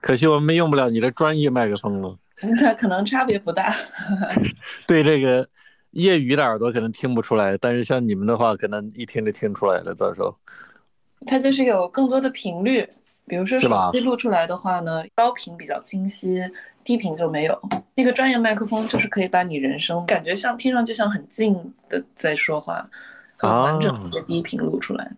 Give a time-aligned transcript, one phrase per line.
[0.00, 2.16] 可惜我们用不了你的专业麦克风了。
[2.60, 3.74] 那可能差别不大。
[4.88, 5.46] 对这个
[5.90, 9.94] 业余的耳朵可能听不出来，但是像你们的话，可能一听就听出来了。
[9.94, 10.34] 到时候，
[11.26, 12.88] 它就是有更多的频率，
[13.26, 16.42] 比如说手机录出来的话呢，高频比较清晰，
[16.82, 17.60] 低频就没有。
[17.94, 21.54] 那个专业麦克风就是可以把你人声感觉像听上去像很近
[21.90, 22.88] 的在说话，
[23.36, 25.12] 很完整啊的低频录出来。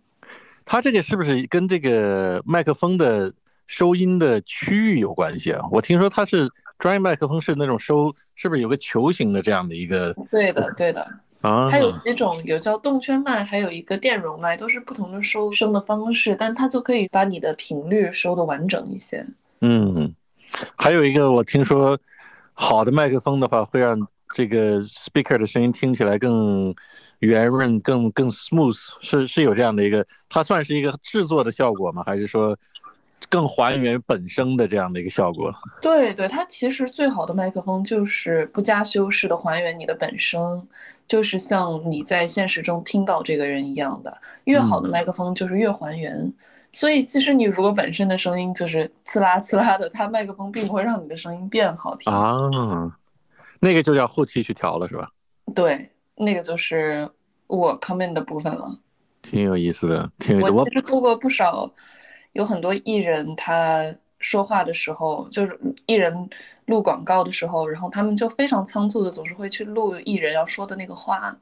[0.65, 3.33] 它这个是不是跟这个麦克风的
[3.67, 5.61] 收音的区域有关系啊？
[5.71, 6.49] 我听说它是
[6.79, 11.01] 专业麦克风是那种收，是不是有个球形的这样的一个对的，对的。
[11.41, 11.69] 啊？
[11.69, 19.27] 它有几种，有叫动圈麦，还有一个电容麦，都是不同的收声的方式，但它就可以把你的频率收的完整一些。
[19.61, 20.15] 嗯，
[20.77, 21.99] 还有一个我听说，
[22.53, 23.99] 好的麦克风的话会让
[24.35, 26.73] 这个 speaker 的声音听起来更
[27.19, 32.05] 圆润、更更 smooth，是是有这样的一个，它算是一个制作的效果吗？
[32.07, 32.57] 还是说
[33.33, 35.51] 更还原本声的这样的一个效果？
[35.81, 40.69] 对对，它其实最好的麦克风就是不加修饰的还原你的本声，
[41.09, 44.15] 就是像你在现实中听到这个人一样的。
[44.45, 46.31] 越好的麦克风就是越还原。
[46.73, 52.13] 所以其实你如果本身的声音就是刺啦刺啦的，它麦克风并不会让你的声音变好听。
[52.13, 52.99] 啊，
[53.61, 55.09] 那个就叫后期去调了，是吧？
[55.55, 57.09] 对，那个就是
[57.47, 58.67] 我 comment 的部分了。
[59.23, 60.51] 挺有意思的，挺有意思。
[60.51, 61.71] 我我其实做过不少，
[62.33, 63.85] 有很多艺人他
[64.19, 66.31] 说话的时候，就是艺人
[66.67, 71.37] 录广告的时候，然后他们就非常仓促的，总是会去录艺人要说的那个话，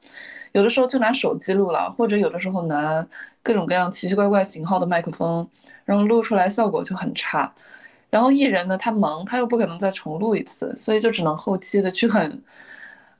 [0.51, 3.05] 有的时候就拿手机录了，或者有的时候拿
[3.43, 5.47] 各种各样奇奇怪怪型号的麦克风，
[5.85, 7.53] 然后录出来效果就很差。
[8.09, 12.43] 然后艺人呢，他忙，他又不可能再重录一次，所以就只能后期的去很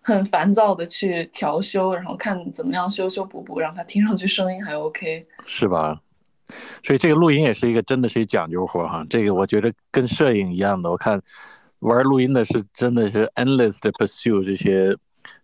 [0.02, 5.26] 很烦躁的去调修，然后看怎么样修修补补，让他听上去声音还 OK。
[5.46, 6.02] 是吧？
[6.84, 9.06] 所以这个录音也是一个真的是一讲究活哈。
[9.10, 11.22] 这个我觉得跟摄影一样的，我看
[11.80, 14.96] 玩录音的是真的是 endless 的 pursue 这些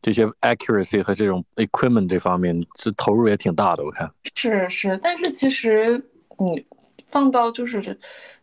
[0.02, 3.84] 这些 accuracy 和这种 equipment 这方面，是投入也挺大的。
[3.84, 6.04] 我看是是，但是其实
[6.38, 6.66] 你
[7.12, 7.98] 放到就是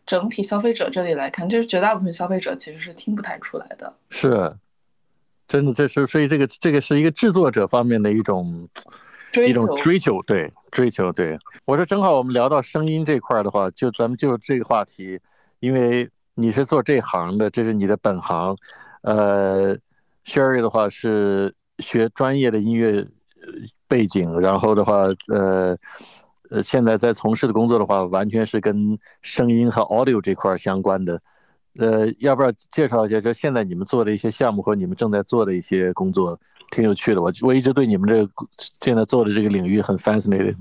[0.05, 3.93] 整体消费者这里来看，就是绝大部分消费者其实是听不太出来的。
[4.09, 4.55] 是
[5.47, 8.67] 真的，这是所以这个这个是一个制作者方面的一种
[9.43, 15.19] 一种追求对追求，对我说正好我们聊到声音这块儿的话，就咱们就这个话题，
[15.59, 18.55] 因为你是做这行的，这是你的本行，
[19.01, 19.75] 呃
[20.25, 22.99] ，Sherry 的话是学专业的音乐
[23.41, 23.53] 呃
[23.87, 25.77] 背景，然后的话，呃。
[26.51, 31.19] 呃，现在在从事的工作的话，完全是跟声音和 audio 这块儿相关的。
[31.79, 36.39] 呃，要不要介绍一下，就现在你们做的一些项目和你们正在做的一些工作，
[36.71, 37.21] 挺有趣的。
[37.21, 38.31] 我我一直对你们这个
[38.81, 40.55] 现在做的这个领域很 fascinated。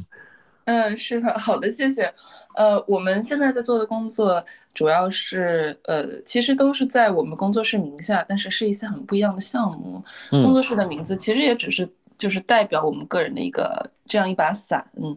[0.67, 2.11] 嗯，是的，好的，谢谢。
[2.55, 4.43] 呃，我们现在在做的工作
[4.73, 10.03] 主要是呃，其实都是在我们工作室名下，但是是一些很不一样的项目。
[10.31, 14.83] 工嗯作室的名字其实也只是就是代表我们个人的一个这样一把伞。
[14.97, 15.15] 嗯，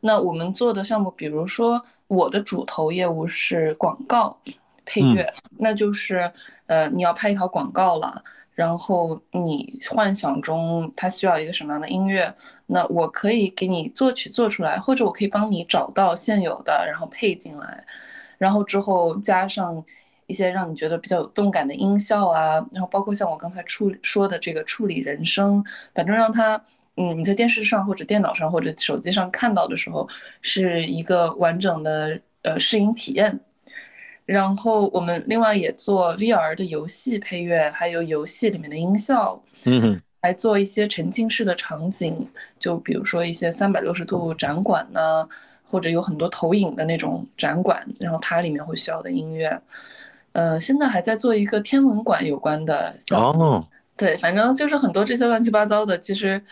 [0.00, 4.34] 那我们做的项目，比如说我的主投业务是广告
[4.86, 6.32] 配乐，那就是
[6.68, 8.24] 呃，你要拍一条广告了。
[8.56, 12.34] 然后你幻想中他需要一个什么样的音乐，
[12.64, 17.84] 那我可以给你作曲做出来，或者我可以帮你找到现有的，然后配进来，
[18.38, 19.84] 然后之后加上
[20.26, 25.62] 一些让你觉得比较有动感的音效啊，然后包括像我刚才处说的这个处理人声，
[25.94, 26.58] 反正让它，
[26.96, 30.08] 嗯，你在电视上或者电脑上或者手机上看到的时候，
[30.40, 33.38] 是一个完整的呃视音体验。
[34.26, 42.26] 然后我们另外也做 VR 的游戏配乐，还有游戏里面的音效，嗯哼，来做一些沉浸式的场景，
[42.58, 45.26] 就比如说一些三百六十度展馆呢，
[45.70, 49.62] 或者有很多投影的那种展馆，然后它里面会需要的音乐。
[50.32, 53.64] 呃，现在还在做一个天文馆有关的哦，
[53.96, 56.42] 对，反正就是很多这些乱七八糟的，其实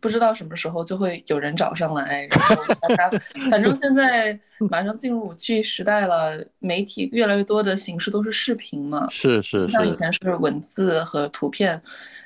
[0.00, 3.10] 不知道什么时候就会有人找上来，然后大家，
[3.50, 4.38] 反正现在
[4.70, 11.80] 马上进入五 G 时代了，媒体越来越多的形式都是视频嘛，是是像以，前是文字和图片，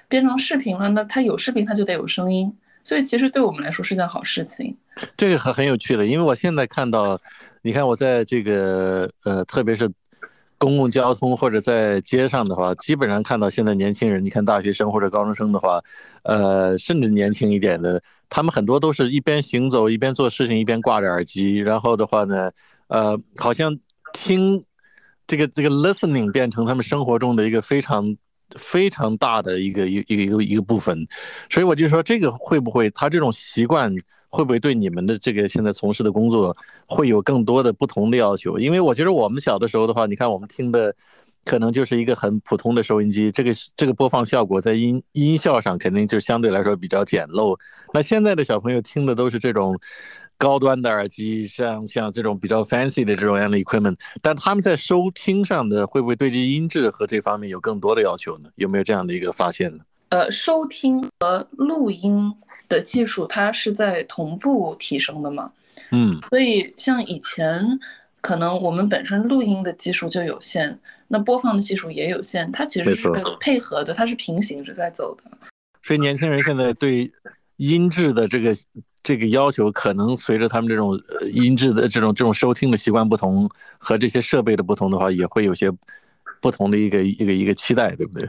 [0.08, 2.50] 变成视频了，那它有视频它就得有声音，
[2.84, 4.78] 所以其实对我们来说是件好事情。
[5.16, 7.20] 这个很很有趣的，因为我现在看到，
[7.62, 9.90] 你看我在这个呃，特别是
[10.58, 15.80] 公共交通或者在街上的话，基本上看到现在年轻人，你看大学生或者高中生的话，
[16.22, 22.50] 呃，甚至年轻一点的，他们很多都是一边行走一边做事情，一边挂着耳机，然后的话呢，
[22.88, 23.78] 呃，好像
[24.12, 24.62] 听
[25.26, 28.16] 这个这个 listening 变成他们生活中的一个非常。
[28.56, 31.08] 非常大的一个一一个一个一个部分，
[31.50, 33.92] 所以我就说这个会不会他这种习惯
[34.34, 36.56] 会不会对你们的这个现在从事的工作
[36.88, 38.58] 会有更多的不同的要求？
[38.58, 40.92] 因为我觉得我们小的时候的话，你看我们听的
[41.44, 47.56] 可能就是一个很普通的收音机，这个这个播放效果在音音效上肯定就相对来说比较简陋。
[47.92, 49.78] 那现在的小朋友听的都是这种
[50.36, 58.48] 高端的耳机，像像这种比较 fancy 的这种样的 equipment，但他们在收听上的会不会对这音质和这方面有更多的要求呢？
[58.56, 59.84] 有没有这样的一个发现呢？
[60.10, 62.32] 呃，收听和录音
[62.68, 65.50] 的技术，它是在同步提升的嘛？
[65.90, 67.78] 嗯，所以像以前，
[68.20, 70.78] 可能我们本身录音的技术就有限，
[71.08, 73.08] 那播放的技术也有限，它其实是
[73.40, 75.24] 配合的，它是平行着在走的。
[75.82, 77.10] 所以年轻人现在对
[77.56, 78.54] 音质的这个
[79.02, 80.98] 这个要求，可能随着他们这种
[81.32, 85.70] 音质的这种这种收听的习惯不同和这些设备的不同的话，也会有些
[86.40, 88.28] 不同的一个一个一个期待，对不对？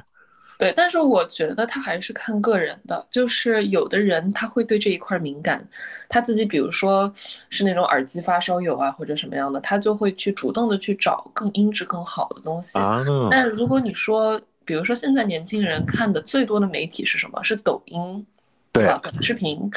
[0.57, 5.65] 对，但是我觉得他还是看个人的，就是有的人他会对这一块敏感，
[6.07, 7.11] 他自己比如说
[7.49, 12.79] 是那种耳机发烧友啊或者什么样的，他就会去主动的去找更音质更好的东西。
[12.79, 17.43] 啊，但如果你说，比如说现在年轻人看的最多的媒体是什么？
[17.43, 18.25] 是抖音，
[18.71, 18.97] 对吧？
[19.03, 19.69] 短视频，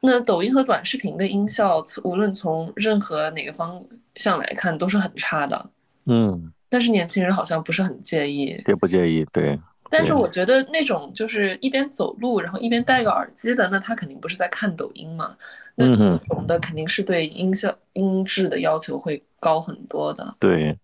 [0.00, 3.80] 那抖音和短视频的音效，无论从任何哪个方
[4.16, 5.70] 向来看都是很差的。
[6.06, 9.58] 嗯，但是年轻人好像不是很介意，也不介意，对。
[9.90, 15.36] 但是我觉得那种就是一边走路，然后一边戴个耳机的，那他肯定不是在看抖音嘛。
[15.76, 20.36] 嗯那种的肯定是对音效音质的要求会高很多的。
[20.38, 20.78] 对，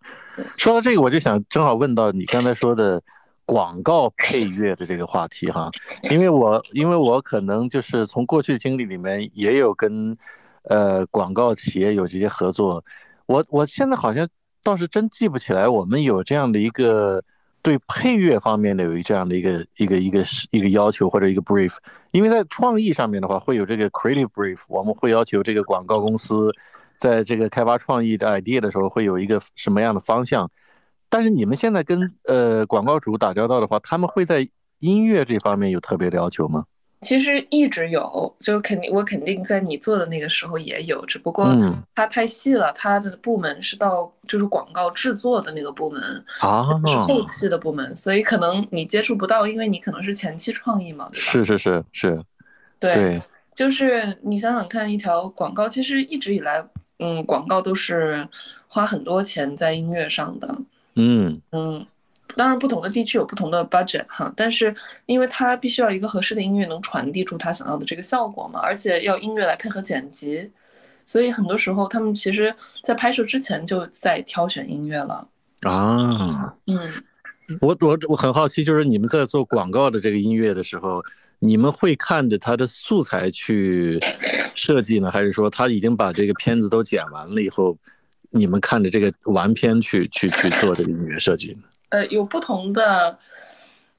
[0.56, 3.00] 说到这个，我就想正好问到你刚才说的
[3.44, 5.70] 广告配乐的这个话题哈，
[6.10, 10.16] 因为我因为我可能就是从过去经历里面也有跟
[10.64, 12.84] 呃广告企业有这些合作，
[13.26, 14.28] 我我现在好像
[14.62, 17.22] 倒是真记不起来我们有这样的一个。
[17.62, 21.76] 对配乐方面的有一这样的一个一个一个一个要求或者一个 brief，
[22.10, 26.50] 因为在创意上面的话会有这个 creative brief，我们会要求这个广告公司
[26.98, 30.50] 在这个开发创意的 idea 的时候会有一个什么样的方向，
[31.08, 34.48] 但是你们现在跟呃广告主打交道的话，他们会在
[34.78, 36.64] 音乐这方面有特别的要求吗？
[37.02, 41.56] 其实一直有，就是肯定我肯定在你做的那个时候也有，只不过
[41.94, 46.02] 它太细了，它的部门是到就是广告制作的那个部门
[46.40, 51.32] 啊，是后期的部门，所以可能你接触不到，因为你可能是前期创意嘛，对吧？
[51.32, 52.24] 是是是是，
[52.78, 53.18] 对，
[53.54, 56.62] 就是你想想看，一条广告其实一直以来，
[56.98, 58.28] 嗯，广告都是
[58.68, 60.58] 花很多钱在音乐上的，
[60.96, 61.40] 嗯。
[61.52, 61.86] 嗯。
[62.36, 64.74] 当然，不同的地区有不同的 budget 哈，但是
[65.06, 70.50] 因为它必须要一个合适的音乐能传递出他想要的这个效果嘛，而且要音乐来配合剪辑，
[71.04, 75.26] 所以很多时候他们其实在拍摄之前就在挑选音乐了
[75.62, 76.54] 啊。
[76.66, 76.88] 嗯，
[77.60, 81.02] 我我我很好奇，就是你们在做广告的这个音乐的时候，
[81.40, 83.98] 你们会看着它的素材去
[84.54, 87.76] 设计呢，还是说他已经把这个片子都剪完了以后，
[88.30, 91.62] 你们看着这个完片去去去做这个音乐设计呢？
[91.90, 93.18] 呃，有不同的，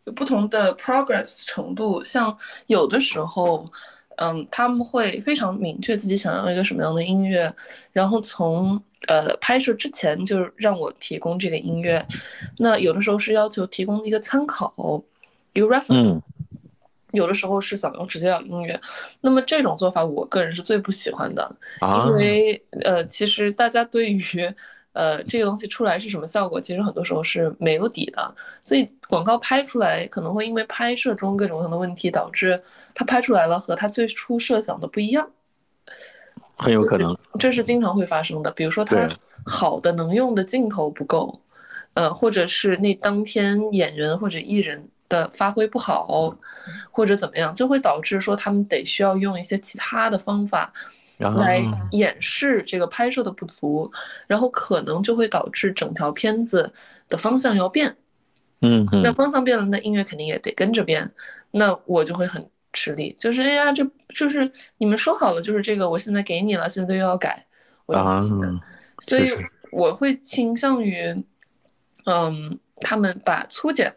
[0.06, 2.04] 有不同的 progress 程度。
[2.04, 3.66] 像有的时候，
[4.18, 7.54] 嗯，他们会非常明确自己想要一个什么样的音乐，
[7.92, 12.06] 然后从呃拍摄之前就让我提供这个音乐。
[12.58, 14.74] 那有的时候是要求提供一个参考，
[15.54, 16.20] 一个 reference。
[17.12, 18.80] 有的时候是想要直接要音乐。
[19.20, 21.54] 那么这种做法，我个人是最不喜欢的，
[22.06, 24.56] 因为呃，其实大家对于
[24.94, 26.60] 呃，这个东西出来是什么效果？
[26.60, 32.62] 其实很多时候是没有底的，所以广告拍出来可能会因为拍摄中各种各样的问题，导致
[32.94, 35.30] 它拍出来了和它最初设想的不一样，
[36.58, 38.52] 很有可能，这是经常会发生的。
[38.52, 39.08] 比如说，它
[39.46, 41.40] 好的能用的镜头不够，
[41.94, 46.36] 呃，或者是那当天演员或者艺人的发挥不好，
[46.92, 50.74] 或者怎么样，就会导致说他们得需要用一些其他的方法。
[51.22, 51.62] 来
[51.92, 53.92] 掩饰这个拍摄的不足，
[54.28, 56.72] 然后可能就会导致整条片子
[57.08, 57.96] 的方向要变。
[58.62, 61.10] 嗯，那方向变了，那音乐肯定也得跟着变。
[61.52, 67.46] 那我就会很吃力，就是哎呀，这就是你们说好了，就是这个，我现在给你了，现在又要改。
[67.88, 68.24] 我啊，
[69.00, 69.32] 所以
[69.72, 71.04] 我会倾向于，
[72.06, 73.94] 嗯，他们把粗剪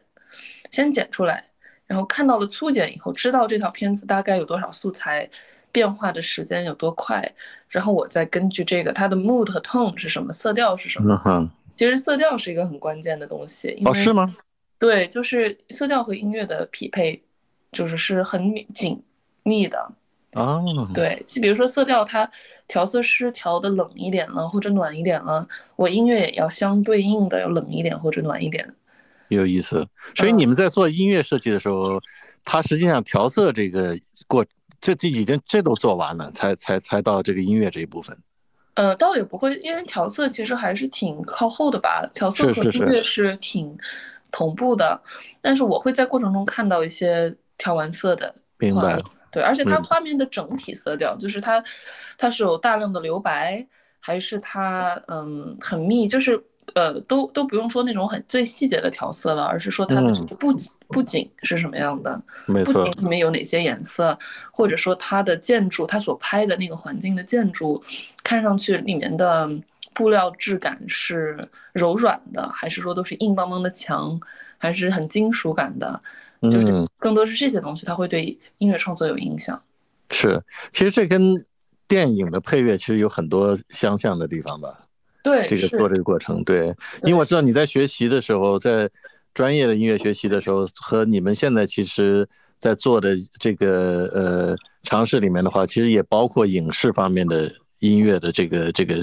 [0.71, 1.45] 先剪出来，
[1.87, 5.29] 然后看到了粗剪以后，知道这条片子大概有多少素材。
[5.75, 7.29] 变化的时间有多快，
[7.69, 11.51] 然后我再根据这个它的 mood 和 tone 是什么，色调是什么。
[11.75, 13.83] 其实色调是一个很关键的东西。
[13.85, 14.33] 哦，是吗？
[14.79, 17.21] 对，就是色调和音乐的匹配，
[17.73, 19.03] 就是是很紧
[19.43, 19.93] 密的。
[20.35, 20.65] 哦。
[20.95, 22.31] 对，就比如说色调，它
[22.69, 28.73] 调色师调的冷一点了，或者暖一点了，我音乐也要相对应的要冷一点或者暖一点。
[29.27, 29.85] 有意思。
[30.15, 32.01] 所以你们在做音乐设计的时候，
[32.45, 34.47] 它实际上调色这个过。
[34.85, 38.15] 这这已经这都做完了，才才才到这个音乐这一部分。
[38.75, 43.75] 呃，倒也不会，因为调色其实还是挺靠后的吧，调色和音乐是挺
[44.31, 45.01] 同步的。
[45.41, 48.35] 但是我会在过程中看到一些调完色的。
[48.59, 49.01] 明白。
[49.33, 51.65] 对，而且它画面的整体色调，就是它
[52.19, 53.67] 它是有大量的留白，
[54.01, 64.17] 还是它嗯很密，就是呃都都不用说那种很最细节的调色了，而是说它的布景布景是什么样的，布景里面有哪些颜色，
[64.51, 67.83] 或者说它的建筑，它所拍的那个环境的建筑，
[68.23, 69.51] 看上去里面的
[69.93, 74.19] 布料质感是柔软的，还是说都是硬邦邦的墙，
[74.59, 76.01] 还是很金属感的。
[76.51, 79.59] 就是更多是这些东西，它会对音乐创作有影响。
[80.11, 80.43] 是，
[80.73, 81.43] 其实这跟
[81.89, 84.84] 电影的配乐其实有很多相像的地方吧？
[85.25, 86.67] 对，这个做这个过程，对，
[87.03, 88.89] 因为我知道你在学习的时候，在
[89.33, 92.29] 专业的音乐学习的时候，和你们现在其实
[92.61, 99.03] 在做的这个呃尝试里面的话，其实也包括影视方面的音乐的这个这个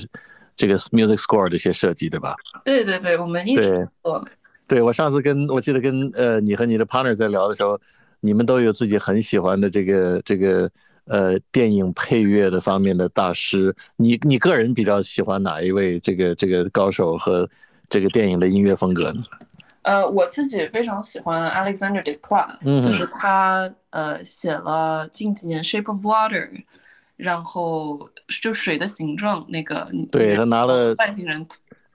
[0.56, 2.36] 这个 music score 这些设计，对吧？
[2.64, 4.24] 对对对，我们一直做。
[4.68, 7.78] 对我上次跟我记得跟呃你和你的 partner 在聊的时候，
[8.20, 10.70] 你们都有自己很喜欢的这个这个
[11.06, 13.76] 呃电影配乐的方面的大师。
[13.98, 17.50] 你你个人比较喜欢哪一位这个这个高手和
[17.90, 19.24] 这个电影的音乐风格呢？
[19.84, 26.50] 呃，我自己非常喜欢 Alexander Desplat，就是他呃写了近几年 Shape of Water，
[27.18, 28.10] 然后
[28.42, 31.48] 就水的形状那个，对他拿了外星人。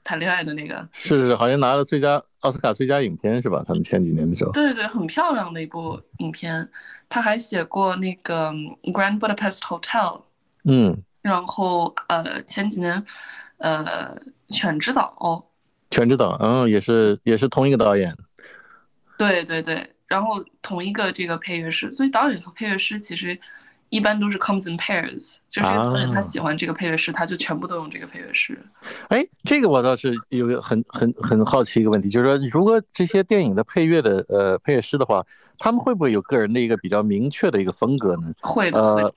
[0.09, 3.65] 谈恋爱的那个是好像拿了最佳奥斯卡最佳影片是吧？
[3.67, 6.69] 他们前几年的时候，对对对，很漂亮的一部影片。
[7.09, 8.51] 他还写过那个
[8.93, 9.81] 《Grand Budapest Hotel》，
[10.65, 13.05] 嗯，然后呃前几年
[13.59, 14.17] 呃
[14.55, 15.17] 《犬之岛》，
[15.95, 18.17] 犬之岛，嗯，也是也是同一个导演，
[19.19, 23.39] 对对对，然后同一个这个配乐师，所以导演和配乐师其实。
[23.89, 25.69] 一般都是 comes in pairs，就是
[26.13, 28.59] 他喜欢这个配乐师，他就全部都用这个配乐师。
[29.07, 35.25] 哎，这个我倒是有个很很很好奇一个问题，就是说，如果这些电影的配乐的呃配乐师的话，
[35.59, 38.33] 他们会不会有个人的一个比较明确的一个风格呢？
[38.41, 39.15] 会的，呃，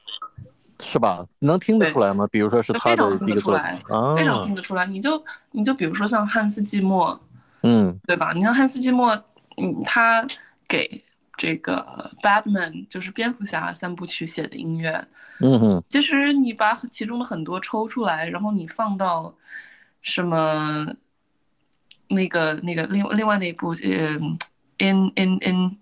[0.82, 1.26] 是吧？
[1.40, 2.28] 能听得出来吗？
[2.32, 3.82] 比如说是他的一个出来，
[4.16, 4.86] 非常听得出来。
[4.86, 7.20] 你就你就比如说像汉斯季默，
[7.64, 8.34] 嗯，对吧？
[8.34, 9.12] 你像汉斯季默，
[9.58, 10.26] 嗯，他
[10.68, 11.04] 给。
[11.42, 15.08] 这个 Batman 就是蝙蝠侠三部曲写的音乐，
[15.40, 19.34] 嗯哼，其实你把其中的很多抽出来，然后你放到
[20.02, 20.86] 什么
[22.10, 24.38] 那个那个另另外那部嗯
[24.80, 25.78] In In In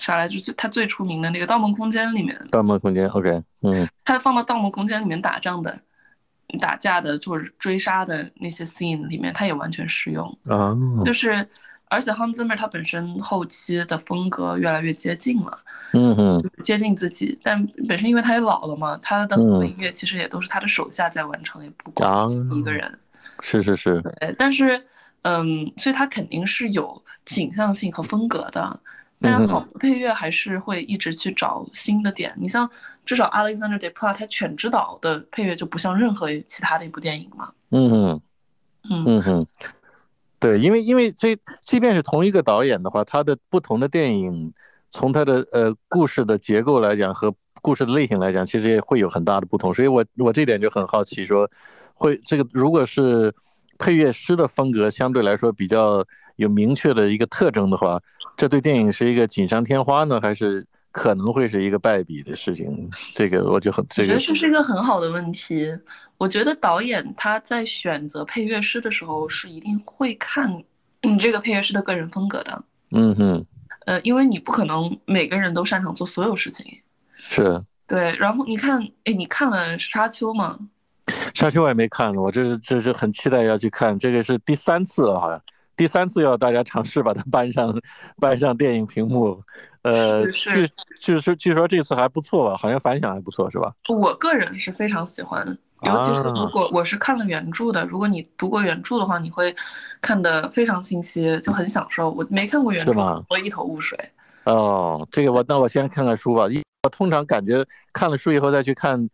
[0.00, 0.40] 啥来着？
[0.40, 5.78] 最他最出名的那个《盗梦空间》里面，《盗梦空间》OK，嗯，他放到《盗梦空间》里面打仗的、
[6.58, 11.46] 打架的、做追杀的那些 scene 里面，他也完全适用啊，就是。
[11.92, 15.58] 而且 Hans Zimmer 他本身后期的风格越来越接近了，
[15.92, 17.36] 嗯哼，接近自己。
[17.42, 22.96] 但本身因为他也老了嘛，他的很多音乐其实也都是他的手下在完成，也不光一个人。
[23.40, 24.00] 是是是。
[24.20, 24.80] 对，但是，
[25.22, 28.80] 嗯，所以他肯定是有倾向性和风格的。
[29.20, 32.32] 但好的配乐还是会一直去找新的点。
[32.36, 32.68] 你像
[33.04, 37.52] 至少 Alexander Desplat 他《犬之岛》的配乐就不像任何其他的一部电影嘛。
[37.70, 38.20] 嗯哼，
[38.88, 39.46] 嗯哼。
[40.38, 44.50] 对，因为因为这即便是同一个导演的话，他的不同的电影，
[44.90, 49.74] 从他的呃故事的结构来讲和故事的类型来讲，其实也会有很大的不同。
[49.74, 51.46] 所以我我这点就很好奇，说
[51.92, 53.30] 会这个如果是
[53.78, 56.02] 配乐师的风格相对来说比较
[56.40, 58.00] 有明确的一个特征的话，
[58.36, 60.66] 这对电影是一个锦上添花呢，还是？
[60.92, 65.72] 可能会是一个败笔的事情，这个我就很，我觉得这是一个很好的问题。
[66.18, 70.52] 我觉得导演他在选择配乐师的时候是一定会看
[71.02, 72.64] 你这个配乐师的个人风格的。
[72.90, 73.46] 嗯哼，
[73.86, 76.66] 呃，因为你不可能每个人都擅长做所有事情。
[77.14, 77.62] 是。
[77.86, 80.58] 对，然后你看，哎，你看了《沙丘》吗？
[81.32, 85.40] 《沙丘》我也没看，我这是这是很期待要去看，这个是第三次了，好像
[85.80, 87.74] 第三次要大家尝试把它搬上
[88.18, 89.42] 搬上电影屏幕。
[89.80, 90.68] 呃，据
[91.00, 92.54] 据说据说这次还不错吧？
[92.54, 93.72] 好像反响还不错，是吧？
[93.88, 95.42] 我个人是非常喜欢，
[95.80, 99.56] 尤其是如果我是看了原著的，如果你读过原著的话，你会
[100.02, 102.10] 看得非常清晰，就很享受。
[102.10, 103.98] 我没看过原著，我一头雾水。
[104.44, 106.46] 哦，这个我那我先看看书吧。
[106.46, 109.08] 一我通常感觉看了书以后再去看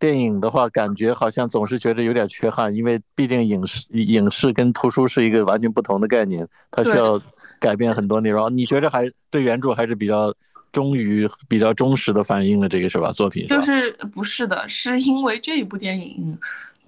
[0.00, 7.22] 电影的话，感觉好像总是觉得有点缺憾，因为毕竟影视影视跟图书是一个完全不同的概念，它需要。
[7.60, 10.34] 改变很多内容，你觉得还对原著还是比较
[10.72, 13.12] 忠于、比较忠实的反映了这个是吧？
[13.12, 16.38] 作品就是不是的，是因为这一部电影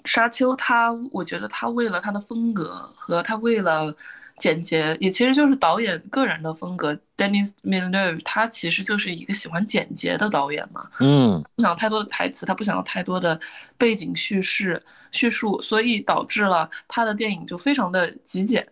[0.10, 3.94] 《沙丘》，它我觉得它为了它的风格和它为了
[4.42, 6.98] 简洁，也其实就是导演个人的风格。
[7.16, 13.38] Denis Villeneuve 他其实就是一个喜欢简洁的导演嘛，嗯，不想太多的台词，他不想要太多的
[13.78, 14.82] 背景叙事
[15.12, 18.66] 叙述，所以导致了他的电影就非常的极简。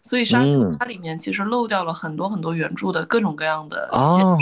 [0.00, 0.48] 所以《沙丘》
[0.78, 3.98] 它里面其实漏掉了很多很多原著的各种各样的解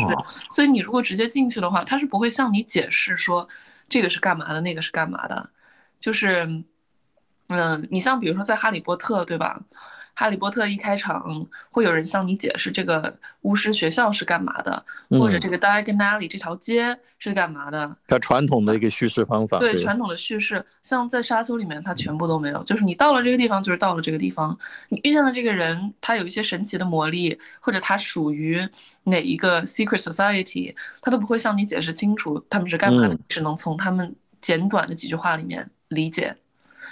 [0.07, 0.17] 释，
[0.55, 3.49] 所以你如果直接进去的话，他是不会向你解释说
[3.89, 5.51] 这个是干嘛的，那个是干嘛的，
[5.99, 6.47] 就是，
[7.49, 9.61] 嗯，你像比如说在《哈利波特》，对吧？
[10.19, 17.97] 哈利波特一开场会有人向你解释这个巫师学校是干嘛的，或者这个 Diagon Alley 这条街是干嘛的。
[18.09, 19.61] 它传统的一个叙事方法。
[19.61, 22.61] 对传统的叙事，像在沙丘里面，它全部都没有。
[22.65, 24.59] 就是你到了这个地方，就是到了这个地方。
[24.89, 28.69] 你遇见的这个人，他有一些神奇的魔力，或者他属于
[29.05, 36.35] 哪一个 secret society，他都不会向你解释清楚他们是干嘛的，只能从他们简短的几句话里面理解。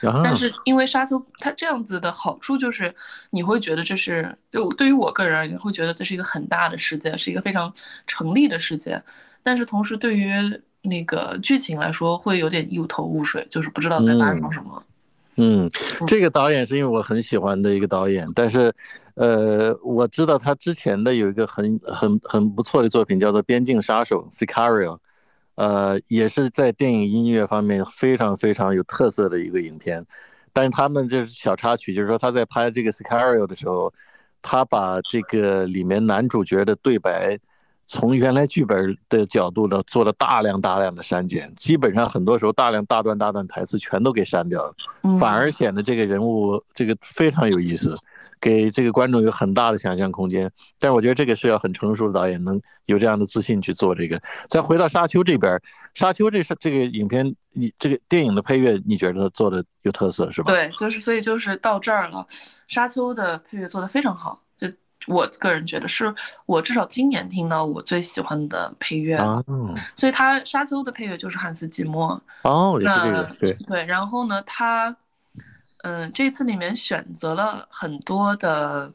[0.03, 2.95] 但是因为沙丘它这样子的好处就是，
[3.31, 7.73] 你会觉得这是就对于我个人而言，会觉得这是一个很大的世界，是一个非常
[8.07, 9.03] 成立的世界。
[9.43, 10.33] 但是同时对于
[10.83, 14.83] 那个剧情来说，会有点一头雾水，就是不知道在发生什么。
[15.37, 15.69] 嗯，
[16.07, 18.73] 这个导演是因为我很喜欢的一个导演，但是，
[19.15, 24.99] 呃，我知道他之前的有一个很很很不错的作品，叫做《边境杀手》（Sicario）。
[25.57, 30.07] 呃，也是在电影音乐方面非常非常有特色的一个影片，
[30.53, 33.93] 但是他们就是小插曲，就是说他在拍这个《Scario》的时候，
[34.41, 37.39] 他把这个里面男主角的对白，
[37.87, 47.97] 从原来剧本的角度呢做了大量大量的删减，基本上很多时候大量大段大段台词全都给删掉了，反而显得这个人物这个非常有意思。
[48.39, 54.21] 给这个观众有很大的想象空间，但是我觉得这个是要很成熟的导演能有这样的自信去做这个。
[54.47, 55.55] 再回到《沙丘》这边，
[55.95, 60.53] 《沙丘》这是这个影片，你这个电影的配乐，你觉得它做的有特色是吧？
[60.53, 62.27] 对，就是所以就是到这儿了，
[62.69, 64.46] 《沙丘》的配乐做的非常好，就
[65.07, 66.15] 我个人觉得是
[66.47, 69.17] 我至少今年听到我最喜欢的配乐。
[69.17, 69.45] 哦，
[69.95, 72.21] 所以他《沙丘》的配乐就是汉斯季默。
[72.43, 73.85] 哦，也是这个，对对。
[73.85, 74.97] 然后呢，他。
[75.83, 78.93] 嗯，这次里面选择了很多的，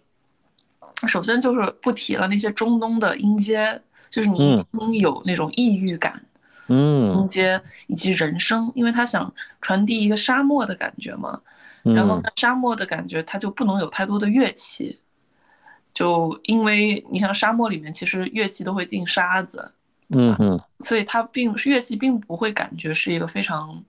[1.07, 6.21] 首先就是不提了那些中东的音阶，就是你一听有那种异域感，
[6.67, 11.39] 嗯，音阶以及人声，因为他想传递一个沙漠的感觉嘛，
[11.83, 14.99] 然后沙漠的感觉它就不能有太多的乐器，
[15.93, 19.71] 就因为你像沙漠里面其实乐器都会进沙子，
[20.09, 23.83] 嗯嗯，所以它并乐器并不会感觉是一个非常。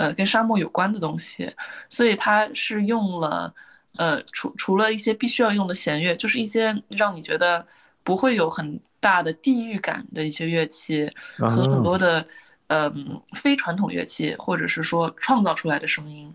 [0.00, 1.52] 呃，跟沙漠有关的东西，
[1.90, 3.52] 所以它是用了，
[3.96, 7.66] 呃，除除了一些必须要用的弦乐，就是一些让你觉得
[8.04, 12.24] 不会有很大的地域感的一些乐器，和很多的，
[12.68, 16.32] 嗯，非传统乐器，或者是说创造出来的声音，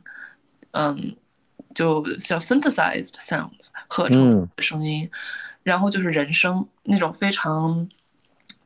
[0.72, 1.16] 嗯，
[1.74, 5.10] 就叫 synthesized sounds 合成的声音，
[5.64, 7.88] 然后就是人声，那种非常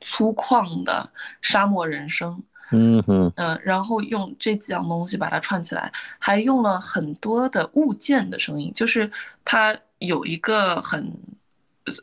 [0.02, 1.10] 粗犷的
[1.42, 2.44] 沙漠人声。
[2.72, 9.10] 嗯哼，嗯，然后用这几样东西把它串起来，还用了很多的物件的声音，就是
[9.46, 11.14] 它有一个很，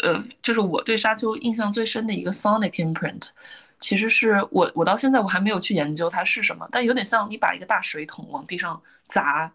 [0.02, 3.28] 呃，就是我对沙丘印象最深的一个 sonic imprint，
[3.78, 9.52] 其实是我我到现在我还没有去研究它是什么，但有点像你把一个大水桶往地上砸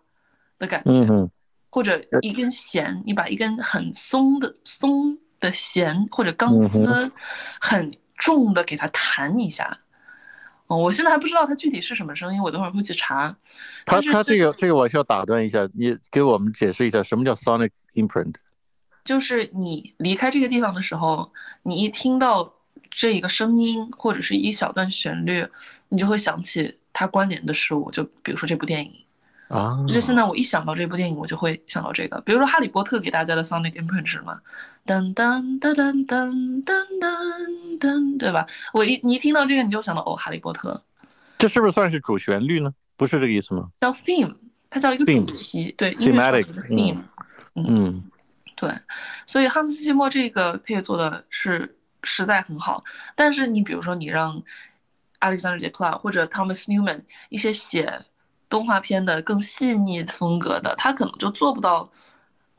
[0.60, 1.30] 的感觉，
[1.72, 7.12] 或者一根弦，你把一根很松的松的弦或者钢丝
[7.60, 9.80] 很重的给它弹一下。
[10.68, 13.36] 哦，我现在还不知道它具体是什么声音，我等会儿会去查。
[13.86, 18.36] 它它这个这个我需要打断一下，你给我们解释一下什么叫 sonic imprint？
[19.04, 21.32] 就是你离开这个地方的时候，
[21.64, 22.54] 你一听到
[22.92, 25.48] 这一个声音或者是一小段旋律，
[25.88, 28.94] 你就会想起它关联的事物，就比如说这部电影。
[29.50, 32.22] 啊，就现在我一想到这部电影，我就会想到这个。
[32.22, 34.40] 比如说《哈利波特》给大家的 Sonic Imprint 是什么？
[34.86, 38.46] 噔噔噔噔噔噔噔噔，对吧？
[38.74, 40.80] 我一你一听到这个，你就想到哦，《哈利波特》。
[41.40, 42.72] 这是不是算是主旋律呢？
[42.96, 43.70] 不是这个意思吗？
[43.82, 44.36] 叫 Theme，
[44.70, 47.02] 它叫一个主题，对，Thematic Theme。
[47.56, 48.04] 嗯，
[48.56, 48.72] 对。
[49.26, 52.84] 所以汉斯季默这个配乐做的是实在很好，
[53.16, 54.44] 但是你比如说你让
[55.22, 58.00] Alexander Desplat 或者 Thomas Newman 一些写。
[58.50, 61.90] 动画片的更细腻风格的，他可能就做不到，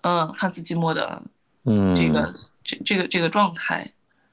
[0.03, 1.22] 嗯，汉斯季默的，
[1.64, 2.33] 嗯，这个
[2.64, 3.90] 这这个这个状态，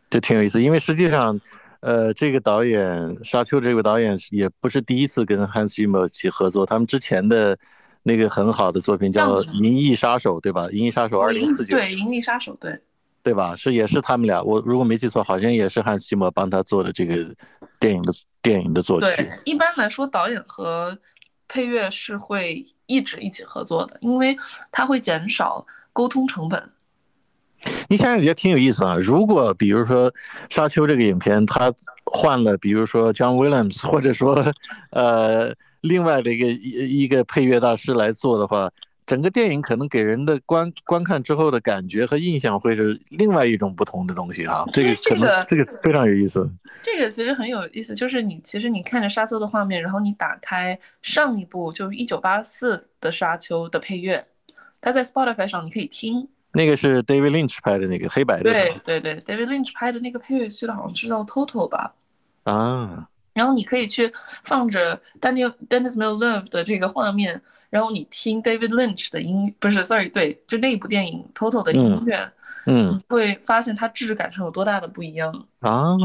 [0.10, 0.62] 这挺有意思。
[0.62, 1.40] 因为实际上，
[1.80, 7.58] 呃，这个导演沙丘这位导演也不是第一次跟汉斯季默起合作，他们之前的
[8.04, 10.68] 那个很好的作品叫《银翼杀手》，对吧？
[10.72, 12.80] 《银翼杀手二零四九》对，《银翼杀手》对，
[13.24, 13.56] 对吧？
[13.56, 17.28] 是也是他们俩，我如果没记错，好像也是汉斯季默帮他做的这个
[17.80, 19.08] 电影的电影的作曲。
[19.18, 20.98] 对，一般来说，导演和
[21.48, 24.36] 配乐是会一直一起合作的，因为
[24.72, 26.70] 它会减少沟通成本。
[27.90, 28.96] 你想想也挺有意思啊。
[28.98, 30.12] 如果比如说
[30.50, 31.74] 《沙丘》这个影片，它
[32.06, 34.54] 换了比如说 John Williams，或者说
[34.92, 38.70] 呃另外的一个一一个配乐大师来做的话，
[39.08, 44.66] 整个电影可能给人的观观看之后的感觉和印象会是另外一种不同的东西哈。
[44.72, 46.48] 这个可能这个非常有意思。
[46.84, 54.24] 这个其实很有意思，就是你其实你看着《沙丘》的画面，然后你打开上一部就是一九八四的《沙丘》的配乐，
[54.82, 56.28] 它在 Spotify 上你可以听。
[56.52, 58.44] 那个是 David Lynch 拍的那个黑白的。
[58.44, 61.94] 对对对，David Lynch 拍的那个配乐，记得好像是叫 Total 吧。
[62.44, 63.08] 啊。
[63.34, 64.12] 然后你可以去
[64.44, 72.32] 放着 Daniel Dennis Villeneuve 的这个画面，然后你听 David Lynch 的音，不是，sorry，对，就那一部电影 Total 的音乐，
[72.66, 75.96] 嗯，会发现它质感上有多大的不一样啊！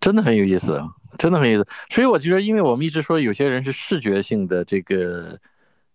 [0.00, 0.80] 真的很有意思，
[1.18, 1.68] 真的很有意思。
[1.90, 5.38] 所以我觉得，因为我们一直说有些人是视觉性的这个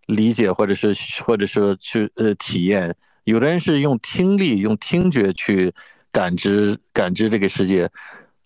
[0.08, 0.94] 理解，或者是
[1.24, 2.96] 或者说去呃体验。
[3.24, 5.74] 有的人是用听力、用听觉去
[6.12, 7.90] 感知感知这个世界，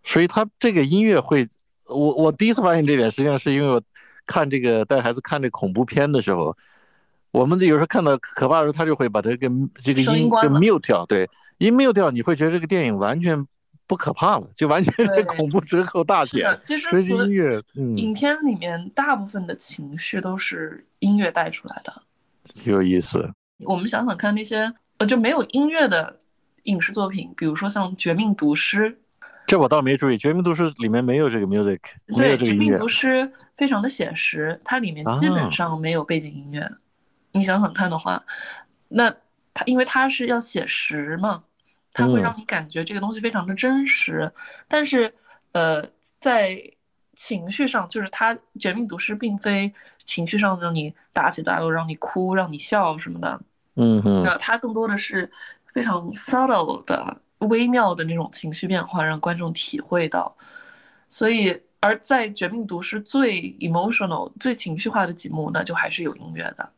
[0.06, 1.46] 所以他这个音乐会，
[1.86, 3.84] 我我第一次发现这点，实际上是因为我
[4.30, 6.56] 看这个带孩子看这恐怖片的时候，
[7.32, 9.50] 我们有时候看到可怕的时候，他就会把这个
[9.84, 13.44] 这个音给 mute 掉，对，一 mute 掉，你会觉得这个电影完全
[13.88, 16.56] 不可怕了，就完全是恐怖折扣大减。
[16.62, 21.92] 其实音乐，嗯，影片里面大部分的情绪都是音乐带出来的，
[22.54, 23.28] 挺有意思。
[23.66, 26.16] 我们想想看，那些呃就没有音乐的
[26.64, 28.92] 影视作品，比如说像《绝命毒师》，
[29.50, 31.80] 这我倒没注意，《绝命毒师》里面没有这个 music，
[32.16, 33.08] 对，《绝命毒师》
[33.58, 36.70] 非常的写实，它里面基本上没有背景音乐。
[37.32, 38.24] 你想想看的话，
[38.90, 39.10] 那
[39.52, 41.44] 它因为它是要写实嘛，
[41.92, 44.32] 它会让你感觉这个东西非常的真实。
[44.68, 45.12] 但是
[45.54, 45.84] 呃，
[46.20, 46.62] 在
[47.16, 53.42] 情绪上，就是它《绝命毒师》并非情绪上让你大起大落，让你哭，让你笑什么的。
[53.78, 55.32] 嗯哼，那它更多的是
[55.74, 60.36] 非常 subtle 的、微妙的那种情绪变化，让观众体会到。
[61.10, 66.70] 所以，而在《绝命毒师》最 emotional、最情绪化的几幕，那就还是有音乐的。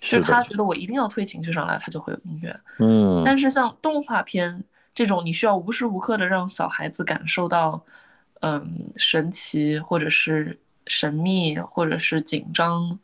[0.00, 2.60] 是他觉得我一定要推情绪上来，他就会有音乐。
[2.78, 4.62] 嗯，但是像动画片
[4.94, 7.82] 这种，你需要无时无刻的让小孩子感受到，
[8.40, 12.98] 嗯，神奇或者是神秘或者是紧张。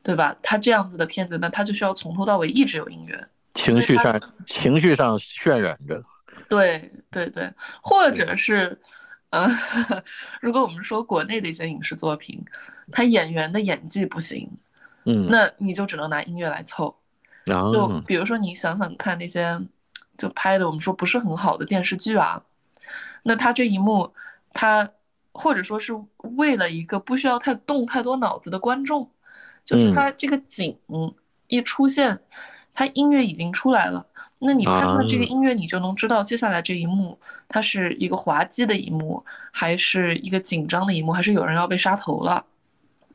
[0.00, 0.34] 对吧？
[0.42, 6.02] 他这样子的片子，那他就需要从头到尾一直有音乐，情绪上情绪上渲染着。
[6.48, 8.78] 对对对，或者是，
[9.30, 9.48] 嗯，
[10.40, 12.44] 如果我们说国内的一些影视作品，
[12.92, 14.50] 他演员的演技不行，
[15.04, 16.94] 嗯，那你就只能拿音乐来凑。
[17.46, 19.58] 就比如说你想想看那些，
[20.16, 22.42] 就拍的我们说不是很好的电视剧啊，
[23.22, 24.12] 那他这一幕，
[24.52, 24.90] 他
[25.32, 25.92] 或者说是
[26.36, 29.10] 为了一个不需要太动太多脑子的观众。
[29.64, 30.78] 就是他这个景
[31.46, 32.18] 一出现，
[32.72, 34.06] 他音乐已经出来了，
[34.40, 42.44] 那你看到这个音乐，你就能知道接下来这一幕它是一个滑稽的一幕，还是一个紧张的一幕，还是有人要被杀头了。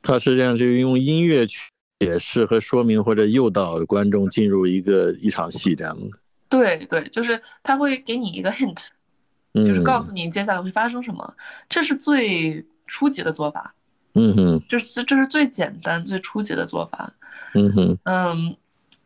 [0.02, 5.98] 它实际上就是用音乐去解释和说明，或者诱导观众进入一个一场戏这样。
[6.50, 8.88] 对对，就是他会给你一个 hint，
[9.54, 11.36] 就是告诉你接下来会发生什么，
[11.70, 13.74] 这是最初级的做法。
[14.16, 17.12] 嗯哼，这是这是最简单、最初级的做法。
[17.56, 18.56] 嗯哼，嗯，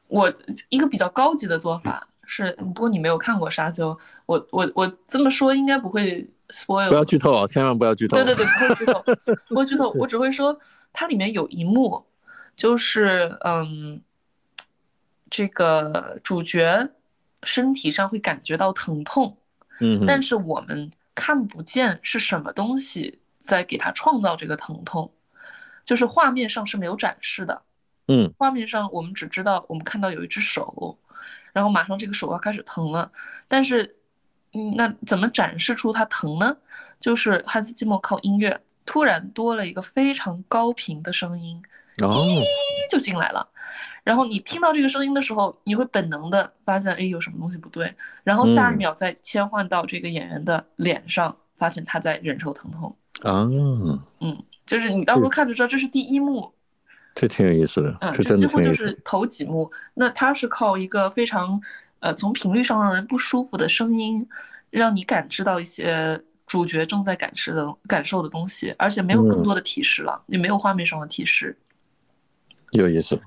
[0.07, 0.33] 我
[0.69, 3.91] 一个比较高级的做法是，不过你没有看过《沙丘》，
[4.25, 6.89] 我我我这么说应该不会 spoil。
[6.89, 8.17] 不要剧透啊，千万不要剧透。
[8.17, 9.03] 对对对，不会剧透，
[9.49, 9.89] 不会剧透。
[9.91, 10.59] 我只会说，
[10.91, 12.05] 它里面有一幕，
[12.55, 14.01] 就是嗯，
[15.29, 16.89] 这个主角
[17.43, 19.37] 身体上会感觉到疼痛，
[19.79, 23.19] 嗯，但是我们看不见是什么东西。
[23.39, 25.09] 在给他创造这个疼痛，
[25.85, 27.61] 就是画面上是没有展示的，
[28.07, 30.97] 嗯，画面上我们只知道我们看到有一只手，
[31.53, 33.11] 然后马上这个手要开始疼了，
[33.47, 33.95] 但是，
[34.53, 36.55] 嗯，那怎么展示出它疼呢？
[36.99, 41.61] 就是汉斯季默靠音乐突然多了一个非常高频的声音，
[42.01, 42.25] 哦，
[42.89, 43.47] 就进来了，
[44.03, 47.93] 然后你听到这个声音的时候，你会本能的发现，哎，有什么东西不对，
[48.23, 52.95] 然后下一秒再切换到这个演员的脸上，发现他在忍受疼痛。
[53.21, 53.45] 啊，
[54.21, 56.51] 嗯，就是你到时候看就知道，这是第一幕，
[57.19, 59.71] 这挺有意思的，嗯，这真的几乎就是头几幕。
[59.95, 61.59] 那它是靠一个非常，
[61.97, 64.23] 呃，从频率上让人不舒服的声音，
[64.69, 71.57] 让你感知到一些主角正在感知的感受的东西，而且没有更多的提示了，也没有画面上的提示。
[72.69, 73.19] 有意思，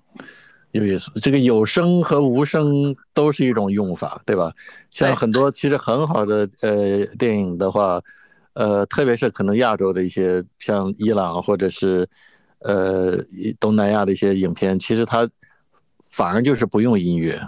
[0.71, 1.11] 有意思。
[1.21, 4.53] 这个有声和无声都是一种用法，对吧？
[4.93, 8.01] 像很多其实很好的呃电影的话。
[8.53, 12.07] 呃，特别是可能亚洲的一些，像伊朗或者是，
[12.61, 13.17] 呃，
[13.59, 15.29] 东南亚的一些影片，其实它
[16.11, 17.41] 反而就是不用音乐，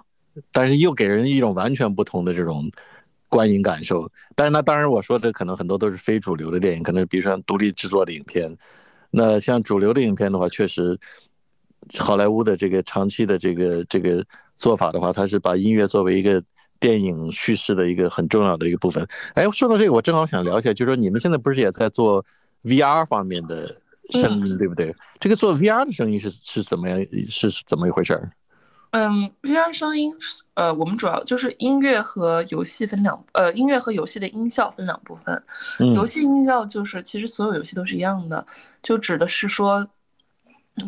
[0.51, 2.71] 但是又给人一种完全不同的这种
[3.29, 4.11] 观影感受。
[4.35, 8.57] 但是那当然我说的可能很多都是非主流的电影，可能比如说独立制作的影片。
[9.11, 10.99] 那像主流的影片的话，确实
[11.99, 14.25] 好莱坞的这个长期的这个这个
[14.57, 16.43] 做法的话，它是把音乐作为一个
[16.81, 19.07] 电影叙事的一个很重要的一个部分。
[19.35, 22.25] 哎，说到这个，我正好想聊一下，就是说你们现在不是也在做
[22.63, 23.82] VR 方面的
[24.13, 24.95] 声音，对不对？
[25.19, 26.99] 这个做 VR 的声音是是怎么样？
[27.29, 28.31] 是怎么一回事儿？
[28.91, 30.15] 嗯，VR 声音，
[30.53, 35.43] 呃，我们主要就是音乐和游戏分两，呃，音乐和游戏的音效分两部分。
[35.95, 38.45] 游戏音效就是其实所有游戏都是一样的，
[38.83, 39.89] 就指的是说，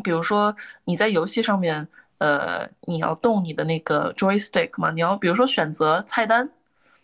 [0.03, 6.47] 比如说你在游戏上面，呃，你要动你的那个 joystick 嘛，你要比如说选择菜单，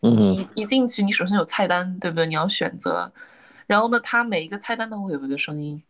[0.03, 2.27] 嗯，你一进去你首先有菜单，对不对？
[2.27, 3.11] 你要选择，
[3.67, 5.83] 然后呢，它每一个菜单都会有一个声音，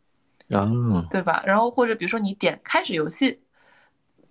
[0.50, 0.68] 啊，
[1.10, 1.42] 对吧？
[1.46, 3.40] 然后或者比如说你点开始游戏。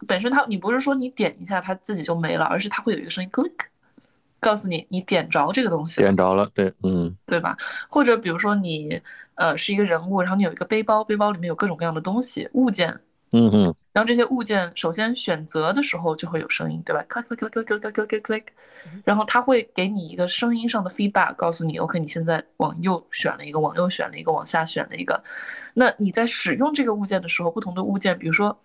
[0.08, 3.52] 本身它，你不是说你点一下它自己就没了，而是它会有一个声音 click，
[4.40, 7.58] 告诉你你点着这个东西，点着了，对，嗯，对吧？
[7.90, 9.02] 或者比如说你
[9.36, 12.98] 呃是一个人物，然后你有一个背包，背包里面有各种各样的东西物件，
[13.32, 18.44] 嗯哼，然后这些物件首先选择的时候就会有声音，对吧？click click click click click click click，
[19.04, 25.22] 然后它会给你一个声音上的 feedback，告诉你 OK，你现在往右选了一个，往右选了一个，往下选了一个。
[25.74, 28.58] 那你在使用这个物件的时候，不同的物件，比如说。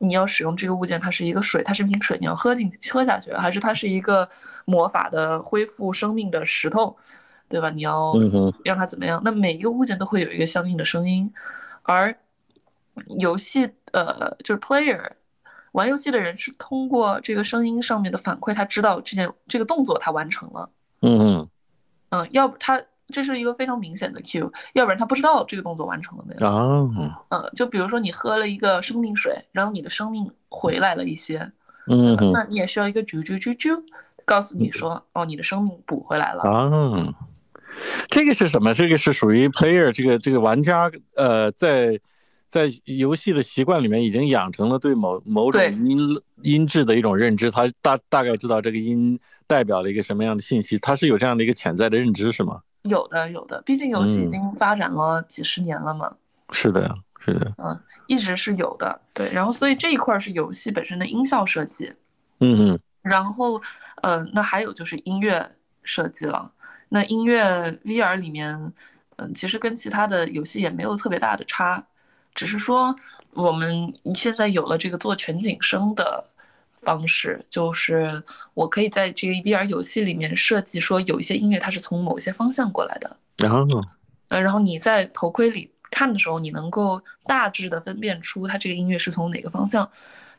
[0.00, 4.28] 你要使用这个物件，它是一个水，它是瓶水，你要喝进去喝下去，还是它是一个
[4.64, 6.96] 魔法的恢复生命的石头，
[7.48, 7.68] 对吧？
[7.68, 8.14] 你要
[8.62, 9.20] 让它怎么样？
[9.24, 11.28] 那每一个物件都会有一个相应的声音，
[11.82, 12.16] 而
[13.18, 15.00] 游戏呃就是 player
[15.72, 20.70] 玩游戏的人是通过这个声音上面的反馈，他知道这件这个动作他完成了，
[21.02, 21.48] 嗯嗯
[22.10, 22.82] 嗯，要不他。
[23.10, 27.24] 这是一个非常明显的 Q，要不然他不知道这个动作完成了没有啊？
[27.30, 31.50] 嗯，就比如说你喝了一个生命水，然后你的生命回来了一些，
[31.86, 33.82] 嗯，那你也需要一个啾啾啾啾，
[34.26, 37.14] 告诉你说，哦，你的生命补回来了啊。
[38.10, 38.74] 这个是什么？
[38.74, 41.98] 这个是属于 player 这个这个玩家呃，在
[42.48, 52.60] 在游戏的习惯里面已经养成了对某某种音音质的一种认知，他大大概知道这个音代表了一个什么样的信息，他是有这样的一个潜在的认知，是吗？
[52.82, 56.10] 有的有的，毕竟游戏已经发展了几十年了嘛。
[56.50, 57.52] 是的，是的。
[57.58, 58.98] 嗯，一直是有的。
[59.12, 61.92] 对，然后所以这一块是游戏本身的音效设计。
[62.40, 62.78] 嗯嗯。
[63.02, 63.60] 然后，
[64.02, 65.50] 呃，那还有就是音乐
[65.82, 66.50] 设计了。
[66.88, 68.72] 那音乐 VR 里面，
[69.16, 71.84] 嗯，其实跟其他的游戏也没有特别大的差，
[72.38, 72.94] 只是说
[73.32, 76.24] 我们现在有了这个做全景声的。
[76.80, 78.22] 方式就是
[78.54, 83.80] 我可以在这个 VR 游戏里面设计，说有一些音乐它是从某些方向过来的，然后，
[84.28, 89.90] 呃，然后你在头盔里看的时候，你能够大致的分辨出它这个音乐是从哪个方向，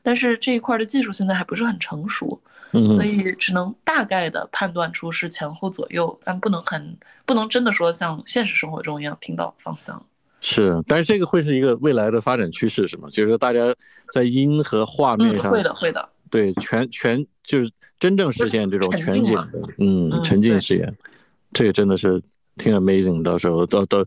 [0.02, 10.02] 但是这一块的技术现在还不是很成熟，所以只能大概的判断出是前后左右，但不能很不能真的说像现实生活中一样听到方向。
[10.42, 13.10] 是，但是这个会是一个未来的发展趋势，是吗？
[13.12, 13.74] 就是说大家
[14.14, 16.10] 在音和画面上，会的，会的。
[16.30, 20.98] 对，全全就是真正实现这种全景的，嗯，沉浸式演，
[21.52, 22.22] 这个真的是
[22.56, 23.24] 挺 amazing。
[23.24, 24.06] 到时候到到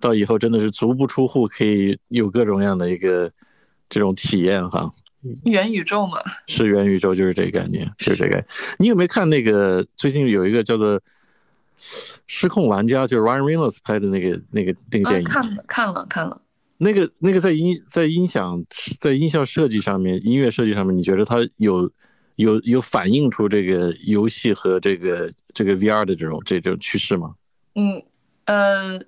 [0.00, 3.30] 到以后真的是足不出户可以有各种各样的一个
[3.88, 4.90] 这种体验哈。
[5.44, 8.44] 元宇宙嘛，是元宇宙，就是这个概念，就是这个。
[8.78, 10.98] 你有没有看那个最近有一个叫做
[12.26, 15.24] 《失控玩家》，就是 Ryan Reynolds 拍的那个那个那个电影？
[15.24, 16.40] 看了看了看了。
[16.78, 18.64] 那个那个在音在音响
[18.98, 21.88] 在音效设计上面音乐设计上面，你觉得它有
[22.36, 27.34] 有有反映出这个游戏和这个这个 VR 的这种这种趋势吗？
[27.76, 28.02] 嗯
[28.46, 29.00] 呃，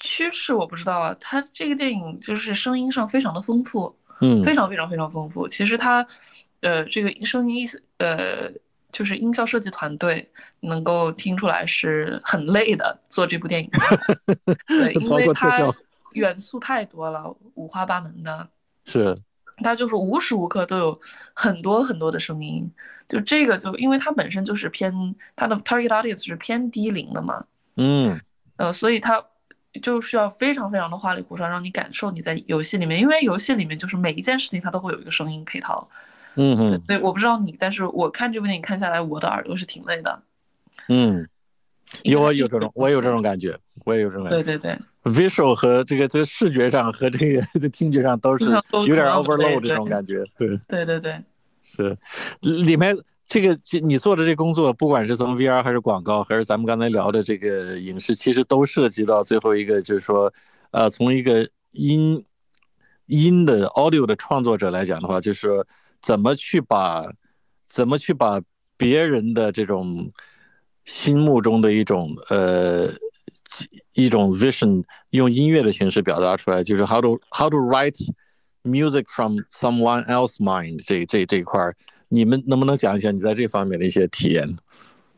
[0.00, 1.16] 趋势我不知道啊。
[1.20, 5.46] 它这个电影就是声音上非常的丰富，嗯，非常非常非常丰富。
[5.46, 6.04] 其实它
[6.62, 8.50] 呃这个声音意思呃
[8.94, 10.26] 就是音效设计团队
[10.60, 13.68] 能够听出来是很累的做这部电影，
[14.66, 15.70] 对，因为它。
[16.14, 18.48] 元素太多了，五花八门的，
[18.84, 19.18] 是，
[19.64, 21.00] 它就是无时无刻都有
[21.32, 22.70] 很多很多的声音，
[23.08, 24.94] 就这个就因为它本身就是偏
[25.34, 28.16] 它的 target audience 是偏低龄的嘛，嗯，
[28.58, 29.20] 呃，所以它
[29.82, 35.90] 就需要非常非常的花里胡哨，让你感受你在游戏里面，因为游戏里面就是每一件事情它都会有一个声音配套，
[36.36, 40.22] 嗯嗯，对，我不知道你，但是我看这部电影看下来，我的耳朵是挺累的，
[40.88, 41.28] 嗯，
[42.02, 44.72] 有我有这种，我也有这种感觉，我也有这种感觉，对对。
[44.72, 44.78] 对。
[45.04, 48.46] visual 和这个这个视觉上和这个听觉上都是
[48.86, 50.58] 有点 overload 这种感觉，对。
[50.66, 51.22] 对对对，
[51.60, 51.94] 是
[52.40, 52.96] 里面
[53.28, 60.32] 这个你做的这工作，不管是从 VR 还是广告，还是咱们刚才聊的这个影视，其实都涉及到最后一个，就是说，
[60.70, 62.24] 呃，从一个音
[63.04, 65.66] 音的 audio 的创作者来讲的话，就是说
[66.04, 67.04] 怎么去把
[67.66, 68.40] 怎么去把
[68.76, 70.12] 别人的这种
[70.84, 72.90] 心目中的一种呃
[73.94, 77.96] 一种 vision 用音乐的形式表达出来，就是 how to how to write
[78.62, 81.74] music from someone else mind 这这这一块儿，
[82.08, 84.46] 你们能不能讲一下你在这方面的一些体验？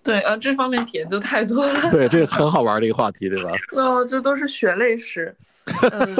[0.04, 1.90] 对啊，这方面体验就太多了。
[1.90, 3.50] 对，这个很好玩的一个话题，对吧？
[3.74, 5.34] 哦，这都是血泪史。
[5.90, 6.16] 嗯，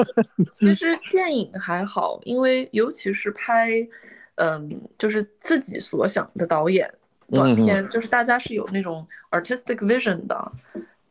[0.53, 3.87] 其实电影还好，因为尤其是拍，
[4.37, 6.91] 嗯，就是自己所想的导演
[7.29, 10.51] 短片，就是大家是有那种 artistic vision 的，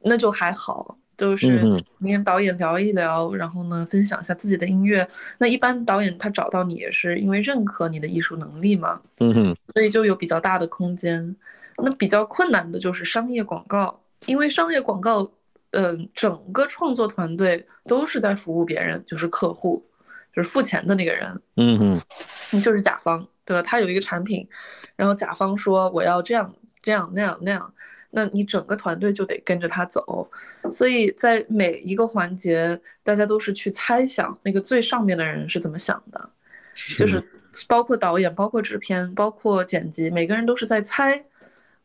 [0.01, 0.99] 那就还好。
[1.17, 1.65] 就是
[1.99, 5.07] 你跟导演聊一聊，然后呢，分享一下自己的音乐。
[5.39, 9.01] 那一般导演他找到你也是因为认可你的艺术能力嘛。
[9.21, 11.35] 嗯哼，所以就有比较大的空间。
[11.79, 15.27] 那比较困难的就是商业广告，因为商业广告，
[15.71, 19.83] 嗯，整个创作团队都是在服务别人，就是客户，
[20.37, 21.99] 就是付钱的那个人，嗯
[22.53, 23.63] 嗯，就是甲方，对吧？
[23.63, 24.47] 他有一个产品，
[24.95, 27.73] 然后甲方说我要这样这样那样那样，
[28.11, 30.31] 那你整个团队就得跟着他走，
[30.71, 36.31] 所以在每一个环节，大家都是去猜想那个最上面的人是怎么想的，
[36.99, 37.23] 就是
[37.67, 41.23] 包括导演、包括制片、包括剪辑，每个人都是在猜。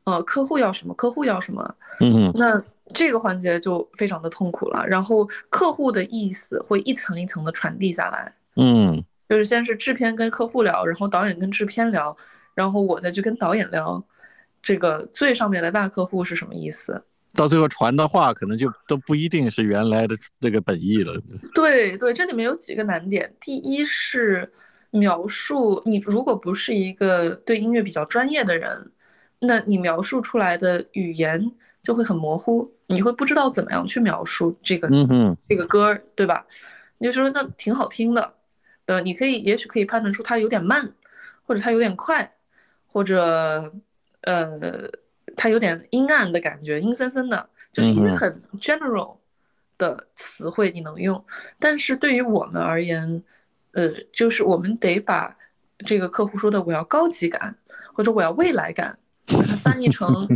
[0.04, 0.94] 呃，客户要什么？
[0.96, 1.76] 客户要什么？
[2.02, 2.62] 嗯，那
[2.92, 4.86] 这个环节就非常的痛苦了。
[4.86, 8.34] 然后客户的意思会一层一层的传递下来。
[8.56, 12.16] 嗯，就是先是制片跟客户聊，然后导演跟制片聊，
[12.54, 14.04] 然后我再去跟导演聊，
[14.62, 17.04] 这个最上面的大客户是什么意思？
[17.34, 21.22] 到最后传的话，可能就都不一定是原来的那个本意了。
[21.54, 23.34] 对对，这里面有几个难点。
[23.40, 24.52] 第一是
[24.90, 28.92] 描述，你如果不是一个对音乐比较专业的人。
[29.44, 36.46] 那你描述出来的语言就会很模糊，你会不知道怎么样去描述这个嗯这个歌，对吧？
[37.00, 38.34] 你就说那挺好听的，
[38.91, 39.04] 对吧？
[39.04, 40.93] 你可以也许可以判断出它有点慢，
[41.45, 42.30] 或者它有点快，
[42.88, 43.71] 或者
[44.21, 44.60] 呃
[45.38, 49.15] 它有点阴暗的感觉，阴森森的，就是一些很 general
[49.77, 51.23] 的词汇你能用。
[51.58, 53.23] 但是对于我们而言，
[53.71, 55.38] 呃，就是我们得把
[55.86, 57.56] 这个客户说的我要高级感，
[57.93, 58.97] 或者我要未来感。
[59.27, 60.27] 把它翻译成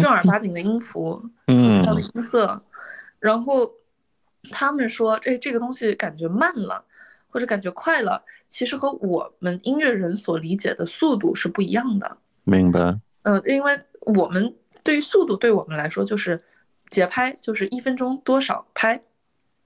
[0.00, 2.60] 正儿八经的音符，嗯，它的音色，
[3.20, 3.70] 然后
[4.50, 6.84] 他们说，哎，这个东西感觉慢了，
[7.32, 12.18] 或者感觉快了，其实和我们音乐人所理解的速度是不一样的。
[12.44, 13.00] 明白。
[13.22, 16.40] 嗯，因为我们对于速度，对我们来说就是
[16.90, 19.02] 节拍，就是一分钟多少拍，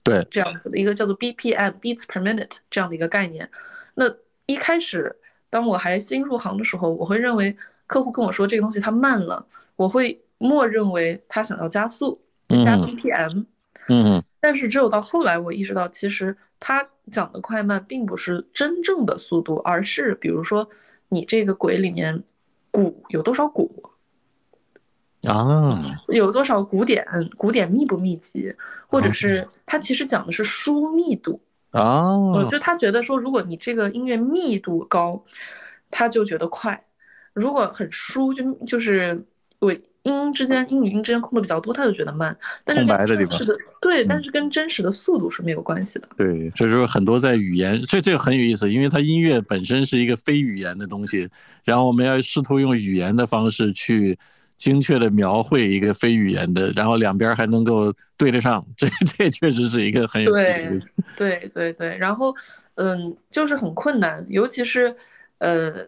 [0.05, 3.50] 对，这样子的一个叫做 BPM（beats per minute） 这样的一个概念。
[3.96, 4.05] 那
[4.46, 5.16] 一开始，
[5.50, 7.57] 当我还新入行的时候，我会认为。
[7.88, 13.44] 客户跟我说这个东西它慢了，我会默认为他想要加速，加 BPM。
[13.87, 20.69] 嗯，但是只有到后来我意识到，其实他讲的快慢并不是真正的速度，而是比如说
[21.09, 22.23] 你这个轨里面
[22.71, 23.91] 鼓有多少鼓
[25.25, 27.05] 啊，有多少鼓点，
[27.37, 28.55] 鼓点密不密集，
[28.87, 31.41] 或者是他其实讲的是疏密度
[31.73, 32.15] 啊，
[32.49, 35.21] 就他觉得说如果你这个音乐密度高，
[35.91, 36.81] 他就觉得快。
[37.33, 39.21] 如果很疏，就就是
[39.59, 42.37] 尾音之间音与音之间空的比较多，他就觉得慢。
[42.64, 46.09] 但是跟真实的对，但是跟真实的速度是没有关系的。
[46.16, 51.29] 对，这是很多在语言，这这个很有意思，因为它音乐本身是一个非语言的东西，
[51.64, 54.19] 然后我们要试图用语言的方式去
[54.57, 60.81] 精确的描绘一个非语言的，然后两边还能够对得上，这这确实是一个很有对
[61.16, 62.35] 对对对，然后
[62.77, 64.95] 嗯，就是很困难，尤其是
[65.38, 65.87] 呃。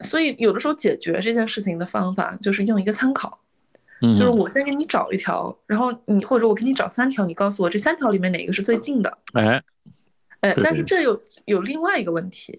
[0.00, 3.40] 所以有的时候解决这件事情的方法就是用一个参考，
[4.00, 9.18] 就是我先给你找一条，然后你或者我给你找三条，你告诉我这三条里面哪个是最近的。
[9.32, 9.62] 哎，
[10.40, 12.56] 哎，但是这有有另外一个问题，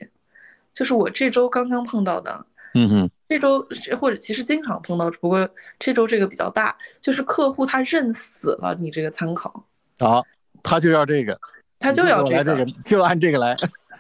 [0.74, 3.66] 就是我这周刚刚碰到的，嗯哼，这周
[3.98, 9.66] 或者其实经常碰到，只不过这周这个比较大，就是客户他认死了你这个参考，
[10.00, 10.26] 好，
[10.62, 11.40] 他就要这个，
[11.80, 13.56] 他就要这个，就按这个来。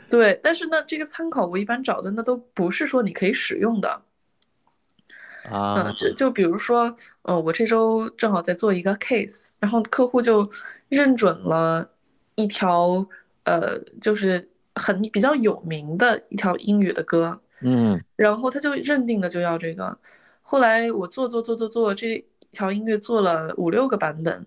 [0.09, 4.01] 对，但是呢，这个参考我一般找的那都不是说你可以使用的
[5.51, 5.83] 啊。
[5.85, 10.49] 嗯，就就比如说，呃，我这周正好在做一个 case，然后客户就
[10.89, 11.89] 认准了
[12.35, 13.05] 一条，
[13.43, 19.97] 呃，就是很比较有名的一条英语的歌，嗯，然后他就认定的就要这个。
[20.41, 24.45] 后来我做做做做做这条音乐做了五六个版本。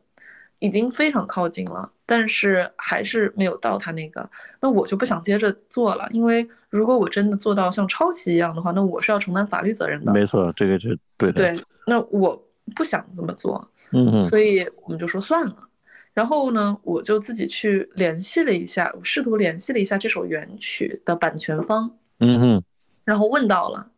[0.62, 10.12] 已经非常靠近了，但是还是没有到他那个，那我就不想接着做了，因为如果我真的做到像抄袭一样的话，那我是要承担法律责任的。
[10.12, 11.34] 没错，这个是对的。
[11.34, 12.40] 对，那我
[12.76, 15.56] 不想这么做，嗯，所以我们就说算了。
[16.14, 21.90] 然后呢，我就自己去联系了一下，我试图联系了一下这首原曲的版权方，
[22.20, 22.62] 嗯哼，
[23.04, 23.90] 然后问到了，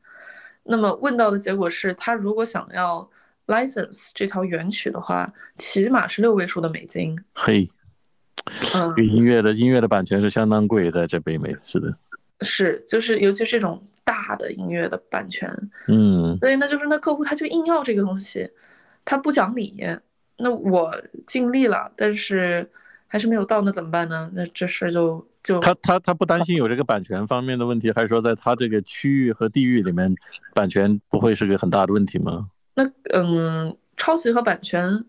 [0.63, 3.07] 那么问到的结果是他如果想要
[3.47, 7.19] license 这条原曲的话，起码是六位数的美金。
[7.35, 7.69] 嘿，
[8.75, 11.95] 嗯这，个音乐的音乐的版权是相当贵的，在北美是的，
[12.41, 15.49] 是，就是尤其是这种大的音乐的版权，
[15.89, 18.49] 嗯所以那就是那客户他就硬要这个东西，
[19.05, 19.85] 他不讲理。
[20.37, 20.93] 那我
[21.29, 22.69] 尽力了，但是
[23.07, 24.29] 还是没有到，那怎么办呢？
[24.35, 30.13] 那这事儿就就他他他不担心有这个版权方面的问题，还是说在他这个区域和地域里面，
[30.53, 32.49] 版权不会是个很大的问题吗？
[32.75, 35.05] 那嗯，抄袭和版权，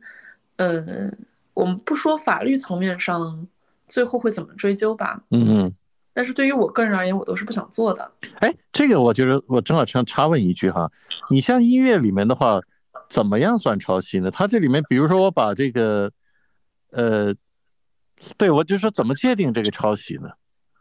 [0.57, 1.17] 嗯，
[1.53, 3.47] 我们不说法律层面上
[3.87, 5.75] 最后会怎么追究吧，嗯嗯。
[6.13, 8.09] 但是对于我个人而言，我都是不想做的。
[8.39, 10.89] 哎，这个我觉得我正好想插问一句哈，
[11.29, 12.61] 你像音乐里面的话，
[13.09, 14.31] 怎么样算抄袭呢？
[14.31, 16.09] 它这里面，比如说我把这个，
[16.91, 17.35] 呃，
[18.37, 20.29] 对我就说怎么界定这个抄袭呢？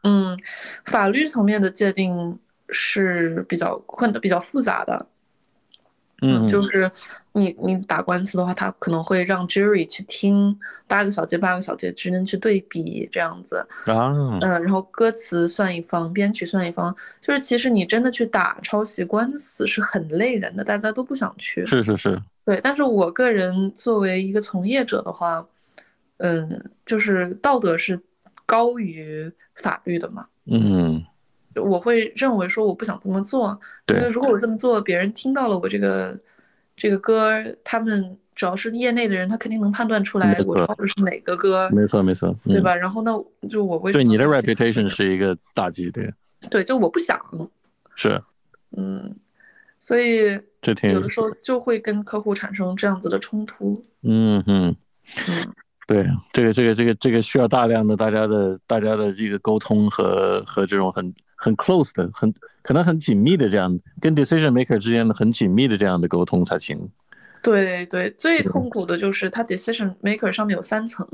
[0.04, 0.38] 嗯，
[0.84, 5.04] 法律层面的界定是比较困的、比较复杂的。
[6.22, 6.90] 嗯，就是
[7.32, 13.56] 你你打官司的话，他可能会让 jury 去听八个小节、八个小节之间去对比这样子。
[13.86, 21.66] 啊，嗯，然后歌词算一方，编曲算一方，就是其实你真的去打抄袭官司是很累人的，大家都不想去。
[21.66, 25.44] 是是是，对，但是我个人作为一个从业者的话，
[26.18, 28.00] 嗯，就是道德是
[28.46, 30.26] 高于法律的嘛。
[30.46, 31.02] 嗯，
[31.56, 36.18] 我会认为说我不想这么做，因为，如果我这么做，别人听到了我这个
[36.76, 37.32] 这个歌，
[37.62, 42.52] 他们只要是业内的人，他肯定能判断出来我唱的是哪个歌，没错没错，嗯？
[42.52, 42.74] 对吧？
[42.74, 43.12] 然后呢，
[43.48, 46.12] 就我为对你的 reputation 是一个打击，对，
[46.50, 47.18] 对，就我不想，
[47.94, 48.20] 是，
[48.76, 49.14] 嗯，
[49.78, 54.74] 所以这挺有的时候就会跟客户产生这样子的冲突，嗯嗯。
[55.28, 55.52] 嗯，
[55.86, 62.32] 对，这个这个这个这个需要大量的大家的大家的这个沟通和和这种很很 close 的很
[62.62, 66.88] 可能很紧密的这样跟 decision maker 之间的很紧密的这样的沟通才行。
[67.42, 71.06] 对对，最痛苦的就是它 decision maker 上面有三层，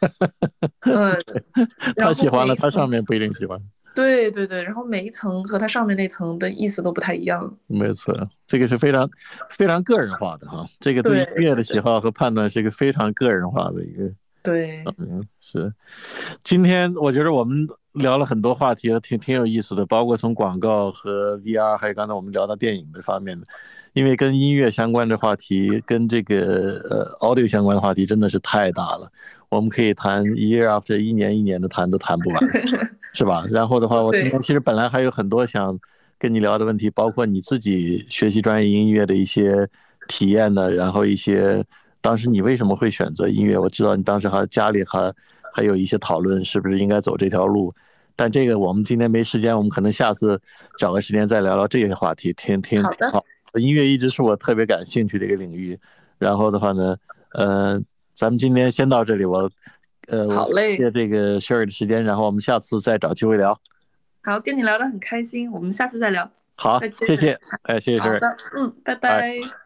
[0.84, 1.16] 嗯，
[1.96, 3.58] 然他喜欢了，他上面不一定喜欢。
[3.94, 7.56] 对对对，然后每一层和它上面那层的意思都不太一样。
[7.68, 8.12] 没错，
[8.44, 9.08] 这个是非常
[9.48, 10.66] 非常个人化的哈。
[10.80, 14.12] 这个对音乐的喜好和判断是一个非常个人化的一个。
[14.42, 15.72] 对，嗯，是。
[16.42, 23.46] 今天我觉得我们聊了很多话题，挺挺有意思的，包括从广告和 VR，还有刚才我们聊到电影这方面的。
[23.92, 29.08] 因为跟音乐相关的话题，跟这个呃 audio 相关的话题真的是太大了，
[29.48, 32.40] 我们可以谈 year after 一年一年的谈都谈不完，
[33.14, 33.44] 是吧？
[33.48, 35.78] 然后的话，我今天其实本来还有很多想
[36.18, 39.68] 跟你聊的问题，包括你自己学习专业音乐的一些
[40.08, 41.64] 体验的，然后一些
[42.00, 43.56] 当时你为什么会选择音乐？
[43.56, 45.14] 我知道你当时还家里还
[45.52, 47.72] 还有一些讨论，是不是应该走这条路？
[48.16, 50.40] 但这个我们今天没时间，我们可能下次
[50.78, 53.24] 找个时间再聊聊这些话题，听听好。
[53.54, 55.78] 音乐一直是我特别感兴趣的一个领域。
[56.18, 56.96] 然后的话呢，
[57.32, 57.80] 呃，
[58.14, 59.50] 咱们今天先到这里，我
[60.08, 63.58] 呃，我好嘞谢这个 Sherry 的时间，然后我们下次再找机会聊。
[64.22, 66.28] 好，跟你聊得很开心，我们下次再聊。
[66.56, 68.20] 好再，见谢谢，哎，谢谢好 Sherry。
[68.20, 69.63] 的，嗯，拜拜拜